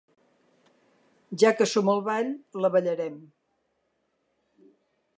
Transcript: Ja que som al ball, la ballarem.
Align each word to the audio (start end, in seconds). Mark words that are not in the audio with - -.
Ja 1.43 1.51
que 1.59 1.69
som 1.73 1.93
al 1.95 2.03
ball, 2.09 2.33
la 2.65 2.75
ballarem. 2.79 3.23